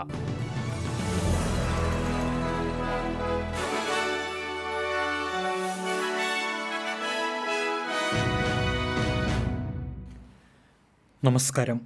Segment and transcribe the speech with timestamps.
[11.25, 11.81] നമസ്കാരം.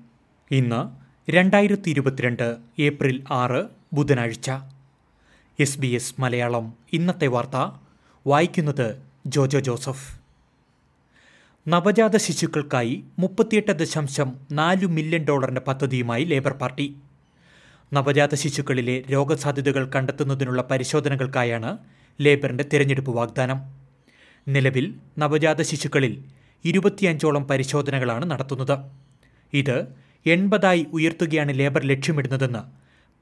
[0.50, 0.88] ഇന്ന്
[1.30, 4.50] രണ്ടായിരത്തി ഇരുപത്തിരണ്ട് ഏപ്രിൽ ആറ് ബുധനാഴ്ച.
[5.60, 6.74] S B S Malayalam.
[6.92, 7.80] ഇന്നത്തെ വാർത്ത
[8.26, 10.25] വായിക്കുന്നത് ജോജോ ജോസഫ്.
[11.68, 16.96] നവജാത ശിശുക്കൾക്കായി മുപ്പത്തിയെട്ട് ദശാംശം നാല് മില്യൺ ഡോളറിന്റെ പദ്ധതിയുമായി ലേബർ പാർട്ടി.
[17.92, 21.78] നവജാത ശിശുക്കളിലെ രോഗസാധ്യതകൾ കണ്ടെത്തുന്നതിനുള്ള പരിശോധനകൾക്കായാണ്
[22.20, 23.58] ലേബറിന്റെ തിരഞ്ഞെടുപ്പ് വാഗ്ദാനം.
[24.48, 26.24] നിലവിൽ നവജാത ശിശുക്കളിൽ
[26.64, 28.78] ഇരുപത്തിയഞ്ചോളം പരിശോധനകളാണ് നടത്തുന്നത്.
[29.52, 29.77] ഇത്
[30.27, 32.62] എൺപതായി ഉയർത്തുകയാണ് ലേബർ ലക്ഷ്യമിടുന്നതെന്ന്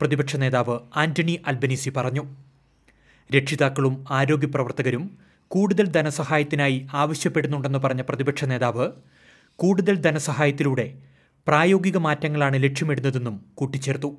[0.00, 2.24] പ്രതിപക്ഷ നേതാവ് ആന്റണി അൽബനീസി പറഞ്ഞു.
[3.36, 5.23] രക്ഷിതാക്കളും ആരോഗ്യ പ്രവർത്തകരും
[5.54, 8.86] കൂടുതൽ ധനസഹായത്തിനായി ആവശ്യപ്പെടുന്നുണ്ടെന്ന് പറഞ്ഞ പ്രതിപക്ഷ നേതാവ്
[9.58, 10.86] കൂടുതൽ ധനസഹായത്തിലൂടെ
[11.46, 14.10] പ്രായോഗിക മാറ്റങ്ങളാണ് ലക്ഷ്യമിടുന്നതെന്നും കൂട്ടിച്ചേർത്തു.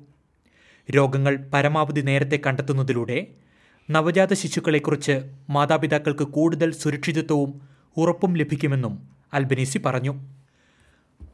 [0.88, 3.18] രോഗങ്ങൾ പരമാവധി നേരത്തെ കണ്ടെത്തുന്നതിലൂടെ
[3.90, 5.16] നവജാത ശിശുക്കളെക്കുറിച്ച്
[5.50, 7.52] മാതാപിതാക്കൾക്ക് കൂടുതൽ സുരക്ഷിതത്വവും
[7.96, 8.94] ഉറപ്പും ലഭിക്കുമെന്നും
[9.32, 10.14] അൽബനീസി പറഞ്ഞു.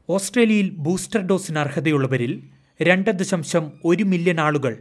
[0.08, 2.32] ഓസ്ട്രേലിയയിൽ ബൂസ്റ്റർ ഡോസിന് അർഹതയുള്ളവരിൽ
[2.80, 4.74] രണ്ട് ദശാംശം ഒരു മില്യൺ ആളുകൾ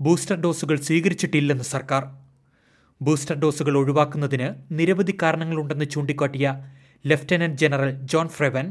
[0.00, 2.21] ബൂസ്റ്റർ ഡോസുകൾ സ്വീകരിച്ചിട്ടില്ലെന്ന് സർക്കാർ.
[3.04, 6.46] ബൂസ്റ്റർ ഡോസുകൾ ഒഴിവാക്കുന്നതിന് നിരവധി കാരണങ്ങളുണ്ടെന്ന് ചൂണ്ടിക്കാട്ടിയ
[7.06, 8.66] ലഫ്റ്റനന്റ് ജനറൽ ജോൺ ഫ്രെവൻ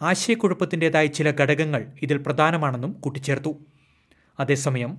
[0.00, 3.52] ആശയക്കുഴപ്പത്തിന്റെതായ ചില ഘടകങ്ങൾ ഇതിൽ പ്രധാനമാണെന്നും കൂട്ടിച്ചേർത്തു.
[4.38, 4.92] അതേസമയം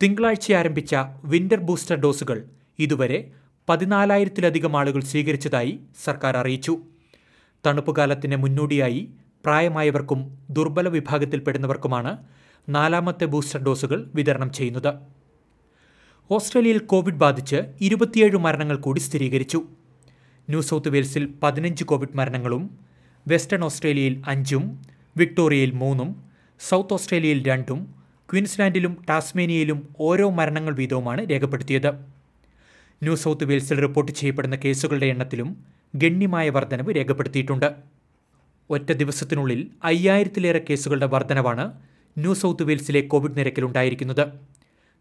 [0.00, 2.38] തിങ്കളാഴ്ച ആരംഭിച്ച വിന്റർ ബൂസ്റ്റർ ഡോസുകൾ
[2.78, 3.18] ഇതുവരെ
[3.68, 5.72] പതിനാലായിരത്തിലധികം ആളുകൾ സ്വീകരിച്ചതായി
[6.04, 6.74] സർക്കാർ അറിയിച്ചു.
[7.66, 9.02] തണുപ്പുകാലത്തിന് മുന്നോടിയായി
[9.44, 10.20] പ്രായമായവർക്കും
[10.50, 12.12] ദുർബല വിഭാഗത്തിൽപ്പെടുന്നവർക്കുമാണ്
[12.68, 14.92] നാലാമത്തെ ബൂസ്റ്റർ ഡോസുകൾ വിതരണം ചെയ്യുന്നത്.
[16.30, 19.58] ഓസ്ട്രേലിയയിൽ കോവിഡ് ബാധിച്ച് ഇരുപത്തിയേഴ് മരണങ്ങൾ കൂടി സ്ഥിരീകരിച്ചു.
[20.48, 22.64] ന്യൂ സൗത്ത് വെയിൽസിൽ പതിനഞ്ച് കോവിഡ് മരണങ്ങളും
[23.28, 24.64] വെസ്റ്റേൺ ഓസ്ട്രേലിയയിൽ അഞ്ചും
[25.16, 26.10] വിക്ടോറിയയിൽ മൂന്നും
[26.60, 27.94] സൗത്ത് ഓസ്ട്രേലിയയിൽ രണ്ടും
[28.32, 31.90] ക്വീൻസ്ലാൻഡിലും ടാസ്മേനിയയിലും ഓരോ മരണങ്ങൾ വീതവുമാണ് രേഖപ്പെടുത്തിയത്.
[33.02, 35.56] ന്യൂ സൗത്ത് വെയിൽസിൽ റിപ്പോർട്ട് ചെയ്യപ്പെടുന്ന കേസുകളുടെ എണ്ണത്തിലും
[35.94, 37.74] ഗണ്യമായ വർധനവ് രേഖപ്പെടുത്തിയിട്ടുണ്ട്.
[38.70, 41.72] ഒറ്റ ദിവസത്തിനുള്ളിൽ അയ്യായിരത്തിലേറെ കേസുകളുടെ വർധനവാണ്
[42.18, 44.57] ന്യൂ സൗത്ത് വെയിൽസിലെ കോവിഡ് നിരക്കിലുണ്ടായിരിക്കുന്നത്.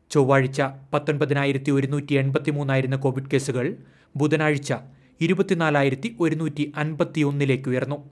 [0.09, 0.61] ചൊവ്വാഴ്ച
[0.93, 3.75] പത്തൊൻപതിനായിരത്തി ഒരുന്നൂറ്റി എൺപത്തി മൂന്നായിരുന്ന കോവിഡ് കേസുകൾ
[4.15, 4.73] ബുധനാഴ്ച
[5.21, 8.09] ഇരുപത്തിനാലായിരത്തി ഒരുന്നൂറ്റി അൻപത്തി ഒന്നിലേക്ക് ഉയർന്നു.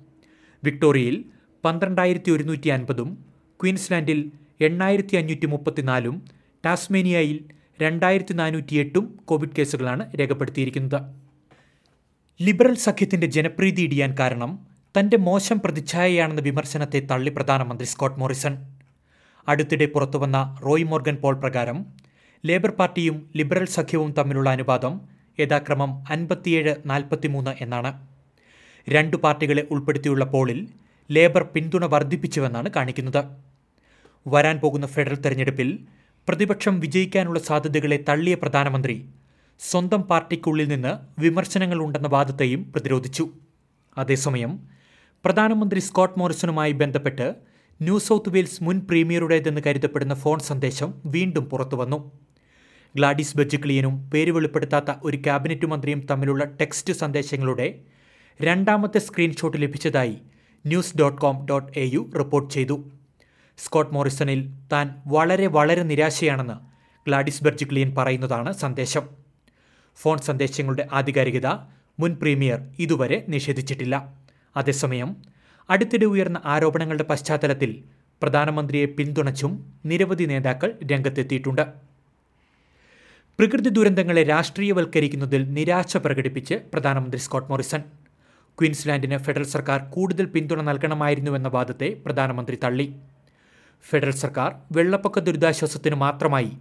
[0.64, 1.26] വിക്ടോറിയയിൽ
[1.66, 3.18] പന്ത്രണ്ടായിരത്തി ഒരുന്നൂറ്റി അൻപതും
[3.64, 6.26] ക്വീൻസ്ലാൻഡിൽ എണ്ണായിരത്തി അഞ്ഞൂറ്റി മുപ്പത്തിനാലും
[6.66, 7.46] ടാസ്മേനിയയിൽ
[7.82, 11.02] രണ്ടായിരത്തി നാനൂറ്റി എട്ടും കോവിഡ് കേസുകളാണ് രേഖപ്പെടുത്തിയിരിക്കുന്നത്.
[12.42, 14.68] ലിബറൽ സഖ്യത്തിന്റെ ജനപ്രീതി ഇടിയാൻ കാരണം
[15.00, 18.75] തന്റെ മോശം പ്രതിച്ഛായയാണെന്ന വിമർശനത്തെ തള്ളി പ്രധാനമന്ത്രി സ്കോട്ട് മോറിസൺ.
[19.48, 21.86] അടുത്തിടെ പുറത്തുവന്ന റോയ് മോർഗൻ പോൾ പ്രകാരം
[22.46, 24.94] ലേബർ പാർട്ടിയും ലിബറൽ സഖ്യവും തമ്മിലുള്ള അനുപാതം
[25.40, 27.92] യഥാക്രമം അൻപത്തിയേഴ് നാൽപ്പത്തിമൂന്ന് എന്നാണ്.
[28.90, 30.60] രണ്ടു പാർട്ടികളെ ഉൾപ്പെടുത്തിയുള്ള പോളിൽ
[31.12, 33.22] ലേബർ പിന്തുണ വർദ്ധിപ്പിച്ചുവെന്നാണ് കാണിക്കുന്നത്.
[34.28, 35.70] വരാൻ പോകുന്ന ഫെഡറൽ തെരഞ്ഞെടുപ്പിൽ
[36.28, 38.96] പ്രതിപക്ഷം വിജയിക്കാനുള്ള സാധ്യതകളെ തള്ളിയ പ്രധാനമന്ത്രി
[39.60, 43.26] സ്വന്തം പാർട്ടിക്കുള്ളിൽ നിന്ന് വിമർശനങ്ങൾ ഉണ്ടെന്ന വാദത്തെയും പ്രതിരോധിച്ചു.
[43.98, 44.54] അതേസമയം
[45.26, 47.28] പ്രധാനമന്ത്രി സ്കോട്ട് മോറിസണുമായി ബന്ധപ്പെട്ട്
[47.82, 52.12] ന്യൂ സൗത്ത് വെയിൽസ് മുൻ പ്രീമിയറുടേതെന്ന് കരുതപ്പെടുന്ന ഫോൺ സന്ദേശം വീണ്ടും പുറത്തുവന്നു.
[52.96, 57.68] ഗ്ലാഡിസ് ബെജിക്ലിയനും പേര് വെളിപ്പെടുത്താത്ത ഒരു ക്യാബിനറ്റ് മന്ത്രിയും തമ്മിലുള്ള ടെക്സ്റ്റ് സന്ദേശങ്ങളുടെ
[58.42, 60.16] രണ്ടാമത്തെ സ്ക്രീൻഷോട്ട് ലഭിച്ചതായി
[60.66, 62.92] news dot com dot A U report ചെയ്തു.
[63.58, 66.58] സ്കോട്ട് മോറിസണിൽ താൻ വളരെ വളരെ നിരാശയാണെന്ന്
[67.08, 69.10] ഗ്ലാഡിസ് ബെർജിക്ലിയൻ പറയുന്നതാണ് സന്ദേശം.
[69.96, 71.48] ഫോൺ സന്ദേശങ്ങളുടെ ആധികാരികത
[72.00, 73.96] മുൻ പ്രീമിയർ ഇതുവരെ നിഷേധിച്ചിട്ടില്ല.
[74.58, 75.35] അതേസമയം
[75.70, 77.72] അടുത്തിടെ ഉയർന്ന ആരോപണങ്ങളുടെ പശ്ചാത്തലത്തിൽ
[78.22, 79.54] പ്രധാനമന്ത്രിയെ പിന്തുണച്ചും
[79.86, 81.66] നിരവധി നേതാക്കൾ രംഗത്തെത്തിയിട്ടുണ്ട്.
[83.40, 87.82] പ്രകൃതി ദുരന്തങ്ങളെ രാഷ്ട്രീയവൽക്കരിക്കുന്നതിൽ നിരാശ പ്രകടിപ്പിച്ച് പ്രധാനമന്ത്രി സ്കോട്ട് മോറിസൺ.
[88.60, 92.88] ക്വീൻസ്ലാൻഡിന് ഫെഡറൽ സർക്കാർ കൂടുതൽ പിന്തുണ നൽകണമായിരുന്നുവെന്ന വാദത്തെ പ്രധാനമന്ത്രി തള്ളി.
[93.84, 96.52] ഫെഡറൽ സർക്കാർ വെള്ളപ്പൊക്ക ദുരിതാശ്വാസത്തിന് മാത്രമായി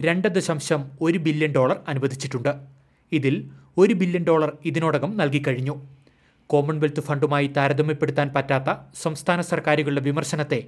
[0.00, 2.52] രണ്ട് ദശാംശം ഒരു ബില്യൺ ഡോളർ അനുവദിച്ചിട്ടുണ്ട്.
[3.12, 5.74] ഇതിൽ ഒരു ബില്യൺ ഡോളർ ഇതിനോടകം നൽകിക്കഴിഞ്ഞു
[6.52, 8.68] കോമൺവെൽത്ത് ഫണ്ടുമായി താരതമ്യപ്പെടുത്താൻ പറ്റാത്ത
[9.02, 10.60] സംസ്ഥാന സർക്കാരുകളുടെ വിമർശനത്തെ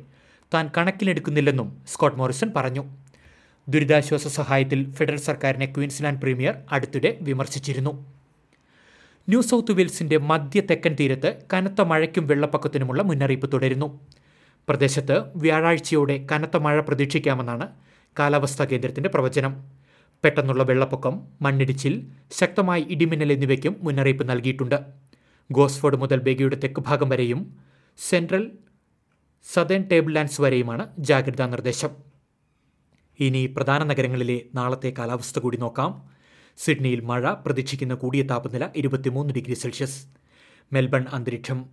[0.55, 2.85] താൻ കണക്കിലെടുക്കുന്നില്ലെന്നും സ്കോട്ട് മോറിസൺ പറഞ്ഞു.
[3.69, 7.93] ദുരിതാശ്വാസ സഹായത്തിൽ ഫെഡറൽ സർക്കാരിനെ ക്വീൻസ്ലാൻഡ് പ്രീമിയർ അടുത്തിടെ വിമർശിച്ചിരുന്നു.
[9.29, 14.01] ന്യൂ സൗത്ത് വെയിൽസിന്റെ മധ്യ തെക്കൻ തീരത്ത് കനത്ത മഴയ്ക്കും വെള്ളപ്പൊക്കത്തിനുമുള്ള മുന്നറിയിപ്പ് തുടരുന്നു.
[14.69, 17.69] പ്രദേശത്ത് വ്യാഴാഴ്ചയോടെ കനത്ത മഴ പ്രതീക്ഷിക്കാമെന്നാണ്
[18.19, 19.53] കാലാവസ്ഥാ കേന്ദ്രത്തിന്റെ പ്രവചനം.
[20.25, 25.10] പെട്ടെന്നുള്ള വെള്ളപ്പൊക്കം മണ്ണിടിച്ചിൽ ശക്തമായ ഇടിമിന്നൽ എന്നിവയ്ക്കും മുന്നറിയിപ്പ് നൽകിയിട്ടുണ്ട്.
[25.53, 27.41] ഗോസ്ഫോർഡ് മുതൽ ബേഗയുടെ തെക്ക് ഭാഗം വരെയും
[27.99, 28.53] സെൻട്രൽ
[29.55, 31.91] സദേൺ ടേബിൾ ലാൻഡ്സ് വരെയുമാണ് ജാഗ്രതാ നിർദ്ദേശം.
[33.21, 36.09] ഇനി പ്രധാന നഗരങ്ങളിലെ നാളത്തെ കാലാവസ്ഥ കൂടി നോക്കാം.
[36.59, 40.07] സിഡ്നിയിൽ മഴ പ്രതീക്ഷിക്കുന്ന കൂടിയ താപനില ഇരുപത്തിമൂന്ന് ഡിഗ്രി സെൽഷ്യസ്.
[40.73, 41.65] മെൽബൺ അന്തരീക്ഷം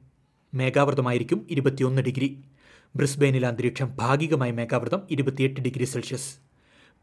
[0.53, 2.44] മേഘാവൃതമായിരിക്കും ഇരുപത്തിയൊന്ന് ഡിഗ്രി.
[2.95, 6.47] ബ്രിസ്ബെയിനിൽ അന്തരീക്ഷം ഭാഗികമായി മേഘാവൃതം ഇരുപത്തിയെട്ട് ഡിഗ്രി സെൽഷ്യസ്.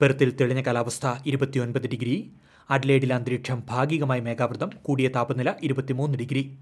[0.01, 2.33] പെർത്തിൽ തെളിഞ്ഞ കാലാവസ്ഥ ഇരുപത്തിയൊൻപത് ഡിഗ്രി.
[2.71, 4.71] അഡ്ലേഡിൽ അന്തരീക്ഷം ഭാഗികമായി മേഘാവൃതം.
[4.83, 6.59] കൂടിയ താപനില ഇരുപത്തിമൂന്ന് ഡിഗ്രി.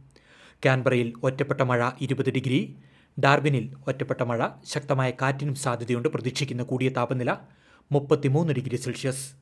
[0.64, 2.76] കാൻബറയിൽ ഒറ്റപ്പെട്ട മഴ ഇരുപത് ഡിഗ്രി.
[3.24, 7.36] ഡാർബിനിൽ ഒറ്റപ്പെട്ട മഴ ശക്തമായ കാറ്റിനും സാധ്യതയുണ്ട് പ്രതീക്ഷിക്കുന്ന കൂടിയ താപനില
[7.92, 9.32] മുപ്പത്തിമൂന്ന് ഡിഗ്രി സെൽഷ്യസ്.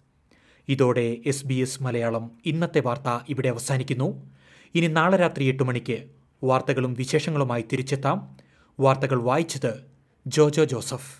[0.69, 4.31] ഇതോടെ എസ് ബി എസ് മലയാളം ഇന്നത്തെ വാർത്ത ഇവിടെ അവസാനിക്കുന്നു.
[4.75, 6.05] ഇനി നാളെ രാത്രി എട്ട് മണിക്ക്
[6.45, 8.37] വാർത്തകളും വിശേഷങ്ങളുമായി തിരിച്ചെത്താം.
[8.81, 9.85] വാർത്തകൾ വായിച്ചത്
[10.27, 11.20] ജോജോ ജോസഫ്.